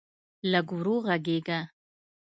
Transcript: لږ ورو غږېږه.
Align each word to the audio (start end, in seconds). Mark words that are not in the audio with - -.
لږ 0.51 0.67
ورو 0.77 0.95
غږېږه. 1.05 1.59